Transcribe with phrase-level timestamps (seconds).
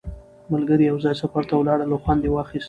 [0.51, 2.59] ملګري یو ځای سفر ته ولاړل او خوند یې واخیست